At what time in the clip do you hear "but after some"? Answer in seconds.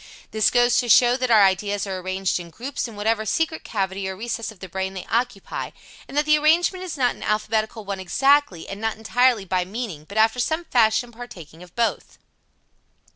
10.09-10.65